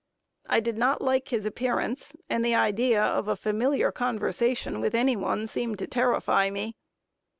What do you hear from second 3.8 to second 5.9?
conversation with any one seemed to